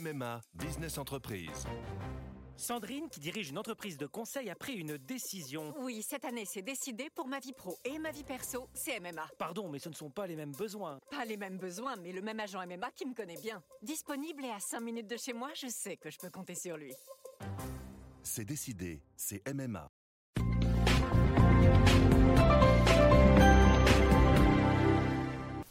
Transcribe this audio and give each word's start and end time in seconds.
MMA 0.00 0.40
Business 0.54 0.96
Entreprise. 0.96 1.66
Sandrine, 2.56 3.08
qui 3.10 3.20
dirige 3.20 3.50
une 3.50 3.58
entreprise 3.58 3.98
de 3.98 4.06
conseil, 4.06 4.48
a 4.48 4.54
pris 4.54 4.74
une 4.74 4.96
décision. 4.96 5.74
Oui, 5.80 6.02
cette 6.02 6.24
année, 6.24 6.44
c'est 6.46 6.62
décidé 6.62 7.08
pour 7.14 7.26
ma 7.26 7.38
vie 7.38 7.52
pro 7.52 7.76
et 7.84 7.98
ma 7.98 8.10
vie 8.10 8.24
perso, 8.24 8.66
c'est 8.72 8.98
MMA. 9.00 9.26
Pardon, 9.38 9.68
mais 9.68 9.78
ce 9.78 9.88
ne 9.88 9.94
sont 9.94 10.10
pas 10.10 10.26
les 10.26 10.36
mêmes 10.36 10.52
besoins. 10.52 10.98
Pas 11.10 11.24
les 11.24 11.36
mêmes 11.36 11.58
besoins, 11.58 11.96
mais 11.96 12.12
le 12.12 12.22
même 12.22 12.40
agent 12.40 12.64
MMA 12.66 12.90
qui 12.92 13.06
me 13.06 13.14
connaît 13.14 13.40
bien. 13.40 13.62
Disponible 13.82 14.44
et 14.44 14.50
à 14.50 14.60
5 14.60 14.80
minutes 14.80 15.08
de 15.08 15.16
chez 15.16 15.32
moi, 15.32 15.50
je 15.54 15.68
sais 15.68 15.96
que 15.96 16.10
je 16.10 16.18
peux 16.18 16.30
compter 16.30 16.54
sur 16.54 16.76
lui. 16.76 16.94
C'est 18.22 18.44
décidé, 18.44 19.02
c'est 19.16 19.42
MMA. 19.52 19.90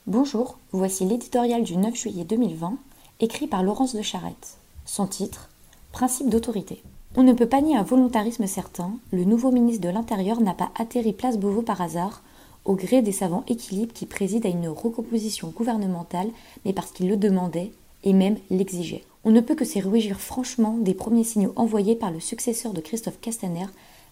Bonjour, 0.06 0.60
voici 0.72 1.06
l'éditorial 1.06 1.64
du 1.64 1.78
9 1.78 1.96
juillet 1.96 2.26
2020, 2.26 2.80
écrit 3.22 3.48
par 3.48 3.64
Laurence 3.64 3.96
de 3.96 4.02
Charette. 4.02 4.58
Son 4.86 5.06
titre 5.06 5.50
Principe 5.92 6.30
d'autorité. 6.30 6.82
On 7.18 7.24
ne 7.24 7.34
peut 7.34 7.48
pas 7.48 7.62
nier 7.62 7.76
un 7.76 7.84
volontarisme 7.84 8.48
certain, 8.48 8.94
le 9.12 9.26
nouveau 9.26 9.52
ministre 9.52 9.82
de 9.82 9.90
l'Intérieur 9.90 10.40
n'a 10.40 10.54
pas 10.54 10.70
atterri 10.80 11.12
place 11.12 11.38
Beauvau 11.38 11.62
par 11.62 11.82
hasard, 11.82 12.22
au 12.64 12.76
gré 12.76 13.02
des 13.02 13.12
savants 13.12 13.44
équilibres 13.48 13.94
qui 13.94 14.06
président 14.06 14.48
à 14.48 14.52
une 14.52 14.70
recomposition 14.70 15.50
gouvernementale, 15.50 16.30
mais 16.64 16.72
parce 16.72 16.92
qu'il 16.92 17.10
le 17.10 17.18
demandait 17.18 17.74
et 18.06 18.14
même 18.14 18.38
l'exigeait. 18.50 19.04
On 19.26 19.32
ne 19.32 19.42
peut 19.42 19.56
que 19.56 19.66
se 19.66 19.80
réjouir 19.80 20.22
franchement 20.22 20.78
des 20.80 20.94
premiers 20.94 21.26
signaux 21.26 21.54
envoyés 21.58 21.96
par 21.96 22.12
le 22.12 22.22
successeur 22.22 22.72
de 22.72 22.80
Christophe 22.80 23.20
Castaner, 23.20 23.68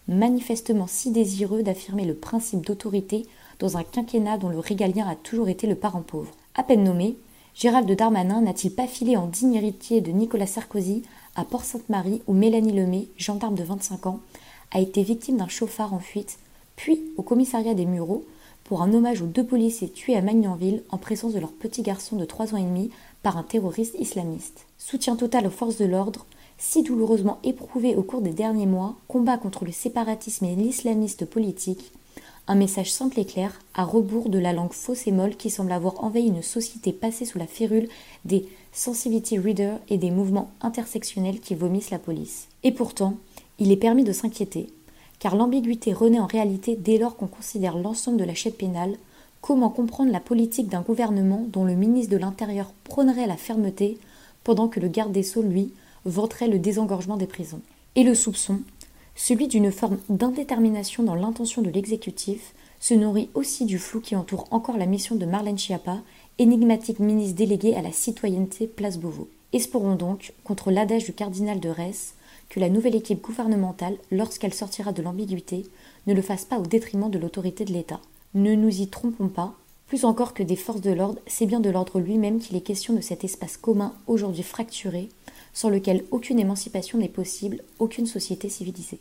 manifestement 0.06 0.86
si 0.86 1.12
désireux 1.12 1.62
d'affirmer 1.62 2.04
le 2.04 2.14
principe 2.14 2.66
d'autorité 2.66 3.24
dans 3.58 3.78
un 3.78 3.84
quinquennat 3.84 4.36
dont 4.36 4.50
le 4.50 4.58
régalien 4.58 5.08
a 5.08 5.16
toujours 5.16 5.48
été 5.48 5.66
le 5.66 5.76
parent 5.76 6.02
pauvre. 6.02 6.32
À 6.54 6.62
peine 6.62 6.84
nommé, 6.84 7.16
Gérald 7.58 7.90
Darmanin 7.90 8.40
n'a-t-il 8.42 8.72
pas 8.72 8.86
filé 8.86 9.16
en 9.16 9.26
digne 9.26 9.56
héritier 9.56 10.00
de 10.00 10.12
Nicolas 10.12 10.46
Sarkozy 10.46 11.02
à 11.34 11.44
Port-Sainte-Marie 11.44 12.22
où 12.28 12.32
Mélanie 12.32 12.70
Lemay, 12.70 13.08
gendarme 13.16 13.56
de 13.56 13.64
25 13.64 14.06
ans, 14.06 14.20
a 14.70 14.78
été 14.78 15.02
victime 15.02 15.38
d'un 15.38 15.48
chauffard 15.48 15.92
en 15.92 15.98
fuite, 15.98 16.38
puis 16.76 17.02
au 17.16 17.22
commissariat 17.22 17.74
des 17.74 17.84
Mureaux 17.84 18.24
pour 18.62 18.80
un 18.80 18.94
hommage 18.94 19.22
aux 19.22 19.26
deux 19.26 19.44
policiers 19.44 19.90
tués 19.90 20.14
à 20.14 20.22
Magnanville 20.22 20.84
en 20.90 20.98
présence 20.98 21.32
de 21.32 21.40
leur 21.40 21.50
petit 21.50 21.82
garçon 21.82 22.14
de 22.14 22.24
3 22.24 22.54
ans 22.54 22.58
et 22.58 22.62
demi 22.62 22.92
par 23.24 23.36
un 23.36 23.42
terroriste 23.42 23.96
islamiste. 23.98 24.66
Soutien 24.78 25.16
total 25.16 25.48
aux 25.48 25.50
forces 25.50 25.78
de 25.78 25.84
l'ordre, 25.84 26.26
si 26.58 26.84
douloureusement 26.84 27.40
éprouvées 27.42 27.96
au 27.96 28.04
cours 28.04 28.20
des 28.20 28.30
derniers 28.30 28.66
mois, 28.66 28.94
combat 29.08 29.36
contre 29.36 29.64
le 29.64 29.72
séparatisme 29.72 30.44
et 30.44 30.54
l'islamiste 30.54 31.24
politique, 31.24 31.90
un 32.48 32.54
message 32.54 32.90
simple 32.90 33.20
et 33.20 33.26
clair, 33.26 33.60
à 33.74 33.84
rebours 33.84 34.30
de 34.30 34.38
la 34.38 34.54
langue 34.54 34.72
fausse 34.72 35.06
et 35.06 35.12
molle 35.12 35.36
qui 35.36 35.50
semble 35.50 35.70
avoir 35.70 36.02
envahi 36.02 36.26
une 36.26 36.42
société 36.42 36.92
passée 36.92 37.26
sous 37.26 37.38
la 37.38 37.46
férule 37.46 37.88
des 38.24 38.48
sensibility 38.72 39.38
readers 39.38 39.78
et 39.90 39.98
des 39.98 40.10
mouvements 40.10 40.50
intersectionnels 40.62 41.40
qui 41.40 41.54
vomissent 41.54 41.90
la 41.90 41.98
police. 41.98 42.48
Et 42.62 42.72
pourtant, 42.72 43.18
il 43.58 43.70
est 43.70 43.76
permis 43.76 44.02
de 44.02 44.12
s'inquiéter, 44.12 44.70
car 45.18 45.36
l'ambiguïté 45.36 45.92
renaît 45.92 46.20
en 46.20 46.26
réalité 46.26 46.74
dès 46.74 46.96
lors 46.96 47.16
qu'on 47.16 47.26
considère 47.26 47.76
l'ensemble 47.76 48.16
de 48.16 48.24
la 48.24 48.34
chaîne 48.34 48.52
pénale. 48.52 48.96
Comment 49.42 49.68
comprendre 49.68 50.10
la 50.10 50.20
politique 50.20 50.68
d'un 50.68 50.80
gouvernement 50.80 51.46
dont 51.52 51.64
le 51.64 51.74
ministre 51.74 52.12
de 52.12 52.16
l'Intérieur 52.16 52.72
prônerait 52.84 53.26
la 53.26 53.36
fermeté, 53.36 53.98
pendant 54.42 54.68
que 54.68 54.80
le 54.80 54.88
garde 54.88 55.12
des 55.12 55.22
Sceaux, 55.22 55.42
lui, 55.42 55.72
vanterait 56.06 56.48
le 56.48 56.58
désengorgement 56.58 57.18
des 57.18 57.26
prisons 57.26 57.60
Et 57.94 58.04
le 58.04 58.14
soupçon, 58.14 58.60
celui 59.18 59.48
d'une 59.48 59.72
forme 59.72 59.98
d'indétermination 60.08 61.02
dans 61.02 61.16
l'intention 61.16 61.60
de 61.60 61.70
l'exécutif 61.70 62.54
se 62.78 62.94
nourrit 62.94 63.30
aussi 63.34 63.64
du 63.64 63.76
flou 63.76 64.00
qui 64.00 64.14
entoure 64.14 64.46
encore 64.52 64.78
la 64.78 64.86
mission 64.86 65.16
de 65.16 65.26
Marlène 65.26 65.58
Schiappa, 65.58 65.98
énigmatique 66.38 67.00
ministre 67.00 67.34
déléguée 67.34 67.74
à 67.74 67.82
la 67.82 67.90
citoyenneté 67.90 68.68
Place 68.68 68.96
Beauvau. 68.96 69.28
Espérons 69.52 69.96
donc, 69.96 70.32
contre 70.44 70.70
l'adage 70.70 71.04
du 71.04 71.12
cardinal 71.12 71.58
de 71.58 71.68
Retz, 71.68 72.14
que 72.48 72.60
la 72.60 72.68
nouvelle 72.68 72.94
équipe 72.94 73.20
gouvernementale, 73.20 73.96
lorsqu'elle 74.12 74.54
sortira 74.54 74.92
de 74.92 75.02
l'ambiguïté, 75.02 75.66
ne 76.06 76.14
le 76.14 76.22
fasse 76.22 76.44
pas 76.44 76.60
au 76.60 76.66
détriment 76.66 77.10
de 77.10 77.18
l'autorité 77.18 77.64
de 77.64 77.72
l'État. 77.72 78.00
Ne 78.34 78.54
nous 78.54 78.80
y 78.80 78.86
trompons 78.86 79.28
pas, 79.28 79.54
plus 79.88 80.04
encore 80.04 80.32
que 80.32 80.44
des 80.44 80.54
forces 80.54 80.80
de 80.80 80.92
l'ordre, 80.92 81.18
c'est 81.26 81.46
bien 81.46 81.58
de 81.58 81.70
l'ordre 81.70 81.98
lui-même 81.98 82.38
qu'il 82.38 82.56
est 82.56 82.60
question 82.60 82.94
de 82.94 83.00
cet 83.00 83.24
espace 83.24 83.56
commun 83.56 83.94
aujourd'hui 84.06 84.44
fracturé, 84.44 85.08
sans 85.58 85.70
lequel 85.70 86.04
aucune 86.12 86.38
émancipation 86.38 86.98
n'est 86.98 87.08
possible, 87.08 87.64
aucune 87.80 88.06
société 88.06 88.48
civilisée. 88.48 89.00